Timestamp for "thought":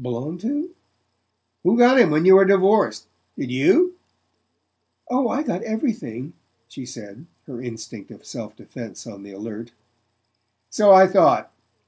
11.08-11.52